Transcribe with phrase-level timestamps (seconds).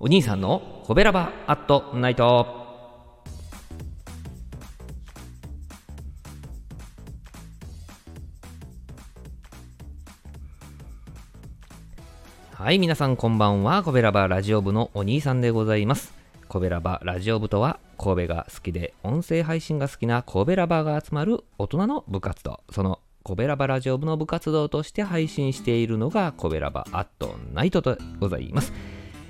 [0.00, 2.46] お兄さんのコベラバアットナイト。
[12.52, 13.82] はい、皆さんこんばんは。
[13.82, 16.14] コベラバラジオ部のお兄さんでございます。
[16.46, 22.60] コベラバラジオ部とは、神戸が好きで音声配信が好きなコベラバが集まる大人の部活動。
[22.70, 28.72] そのコベラバラジオ部の部活動として配信しているのがコベラバアットナイトでございます。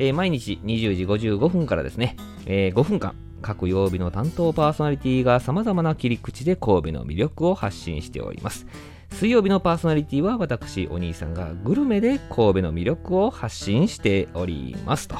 [0.00, 8.66] えー毎日20時55分からですね、えー5分間、各曜日の担当パーソナリティが様々な切り口で神戸の魅力を発信しております。
[9.12, 15.16] 水曜日のパーソナリティは私、お兄さんがグルメで神戸の魅力を発信しておりますと。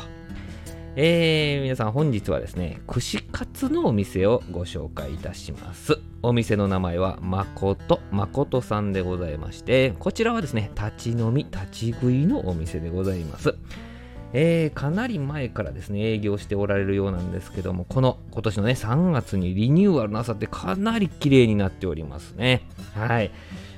[0.96, 5.98] えー皆さん本日はですね、串カツのお店をご紹介いたします。
[6.22, 13.54] お店の名前は誠、誠さんでございまして、こちらはですね、立ち飲み、立ち食いのお店でございます。
[14.32, 22.62] えーかなり前からですね、営業しておられるようなんですけども、この今年のね、3月にリニューアルなさってかなり綺麗になっておりますね。
[22.94, 23.30] はい。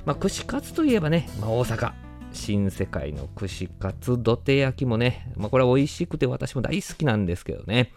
[0.05, 1.93] まあ、串カツといえばね、まあ、大阪。
[2.33, 7.91] 新世界の串カツ土手焼きもね、まあ、これは美味しくて私も大好きなんですけどね。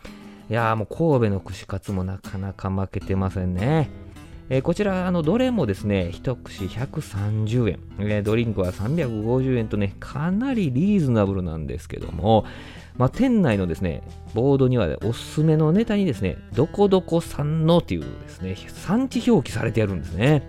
[0.48, 3.90] いやーもう神戸の串カツもなかなか負けてませんね。
[4.48, 12.44] えーこちら、あの、どれもですね、一串130円、えードリンクは350円とね、かなりリーズナブルなんですけども、
[12.96, 14.02] まあ、店内のですね、
[14.34, 20.42] ボードには、ね、おすすめのネタにですね、どこどこ産のっていうですね、産地表記されてあるんですね。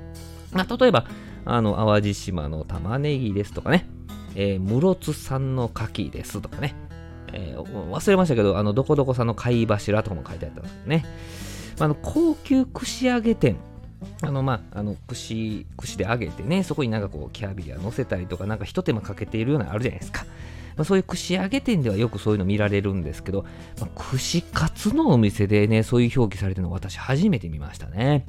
[0.53, 1.05] まあ、例えば、
[1.45, 3.89] あの、淡路島の玉ねぎですとかね、
[4.35, 6.75] えー室津産の牡蠣ですとかね、
[7.33, 11.03] えー忘れましたけど、あの、どこどこ産の貝柱とかも書いてあったんですね。
[11.79, 13.57] まああの、高級串揚げ店、
[14.21, 20.25] あの、まあ、あの、串、串で揚げてね、そこになんかこう、キャビア乗せたりとか、なんか一手間かけているようなあるじゃないですか。
[20.75, 23.45] まあ、そういう串揚げ店ではよくそういうの見られるんですけど、
[23.79, 28.25] まあ、串カツのお店でね、そういう表記されてるの私初めて見ましたね。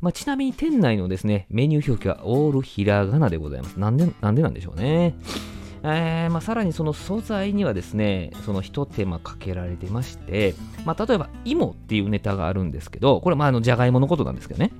[0.00, 3.78] まあ、ちなみに店内のですね、メニュー表記はオールひらがなでございます。
[3.78, 5.14] なんで、なんでなんでしょうね。
[5.84, 10.54] えーまあ、さらにその素材にはですね、その一手間かけられてまして、
[10.84, 14.72] まあ、例えば芋っていうネタがあるんですけど、これまああのじゃがいものことなんですけどね。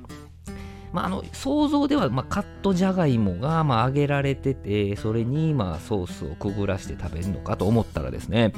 [0.92, 8.52] まあ、あの想像ではまあカットじゃがいもがまあ揚げられてて、それにまあソースをくぐらして食べるのかと思ったらですね、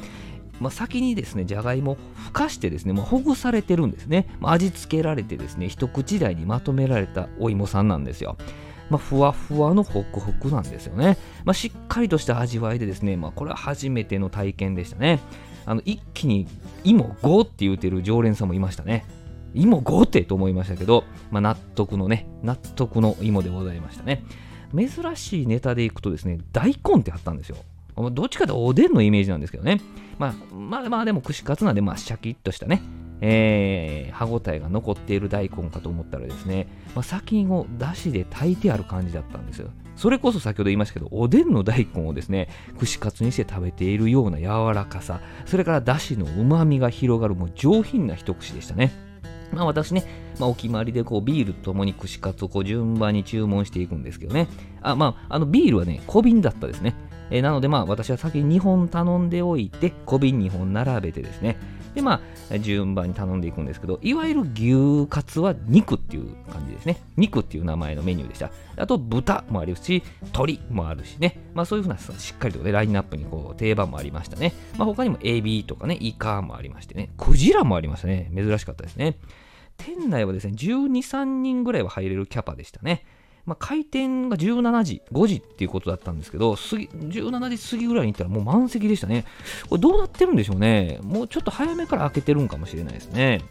[0.61, 4.27] まあ、先にですね、じゃがいもをふかしてですね、もうほぐされてるんですね。
[4.41, 8.37] まあ味付けられてですね、一口大にまとめられたお芋さんなんですよ。
[8.91, 11.17] まあ、ふわふわのホクホクなんですよね。
[11.45, 15.21] まあ、しっかりとした味わいでですね、まあ、これは初めての体験でしたね。
[15.65, 16.49] あの一気に
[16.85, 19.05] 芋5って言うてる常連さんもいましたね。
[19.55, 24.25] 芋5ってと思いましたけど、まあ、納得のね、納得の芋でございましたね。
[24.75, 27.57] 珍しいネタでいくとですね、大根ってあったんですよ。
[28.13, 29.81] どっちかとおでんのイメージなんですけどね。
[30.19, 32.83] まあ、まあ、まあ、でも串カツなんで、まあ、シャキッとしたね、
[33.21, 39.71] えー歯ごたえが残っている大根かと思ったらですね、まあ、先をだしで炊いてある感じだったんですよ。
[39.97, 49.10] それこそ先ほど言いましたけど、おでんの大根をですね、串カツにして食べているような柔らかさ、それからだしの旨味が広がるもう上品な一口でしたね。
[49.53, 50.05] まあ私ね、
[50.39, 54.49] まあ、お決まりでこうビールともに串カツをこう順番に注文していくんですけどね。
[54.83, 56.95] あ、まあ、あのビールはね、小瓶だったですね。
[57.31, 61.57] えーなのでまあ私は先に2本頼んでおいて、小瓶2本並べてですね。
[61.95, 62.21] でま
[62.51, 67.01] あ、順番に頼んでいくんですけど、いわゆる牛カツは肉っていう感じですね。
[67.17, 68.51] 肉っていう名前のメニューでした。
[68.77, 71.39] あと豚もあるし、鶏もあるしね。
[71.55, 74.53] まあそういうふうなしっかりとね、ラインナップにこう定番もありましたね。
[74.79, 78.31] まあ他にもエビとかね、イカもありましてね、クジラもありましたね。
[78.35, 79.17] 珍しかったですね。
[79.77, 83.05] 店内はですね、12、3人ぐらいは入れるキャパでしたね。
[83.51, 89.25] まあ、開店が17時、5時っていうことだったんですけど、過ぎ17時過ぎぐらいに行ったらもう満席でしたね。
[89.69, 91.01] これどうなってるんでしょうね。
[91.03, 93.43] もうちょっと早めから開けてるんかもしれないですね。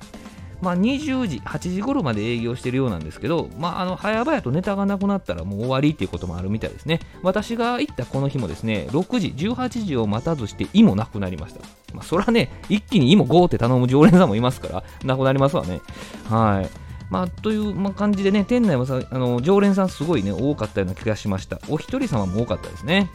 [0.61, 7.01] まあ、20時、8時頃まで営業してるようなんですけど、まあ、あの早々とネタがなくなったらもう終わりっていうこともあるみたいですね。
[7.21, 11.59] 私が行ったこの日もですね、6時、18時を待たずして、胃もなくなりました。
[11.93, 15.81] まあ、それはね、一気に胃も5って頼む常連さんもいますから、なくなりますわね。
[16.29, 16.88] はい。
[17.09, 21.59] まあ、というまあ感じでね、店内もさあの常連さんすごいね、多かったような気がしました。
[21.67, 23.09] お一人様も多かったですね。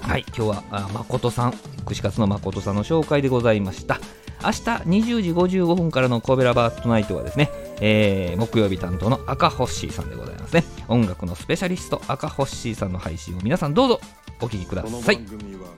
[0.00, 1.54] はい、今日はあ誠さん、
[1.86, 3.98] 串カツの誠さんの紹介でございました。
[4.40, 7.50] 明日20時55分からの神戸ラバートナイトはですね、
[7.80, 10.64] えー木曜日担当の赤ホッシーさんでございますね。
[10.86, 14.00] 音楽のスペシャリスト赤ホッシーさんの配信を皆さんどうぞ
[14.40, 15.26] お聞きくだこのさい番。
[15.38, 15.68] 組は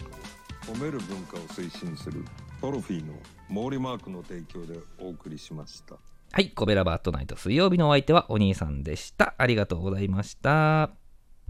[0.66, 2.25] 褒める文化を推進する
[2.61, 3.14] トロフィーの
[3.49, 5.96] 毛利マークの提供でお送りしました。
[6.32, 9.34] はい、コベラバートナイト水曜日のお相手はお兄さんでした。
[9.36, 11.00] ありがとうございました。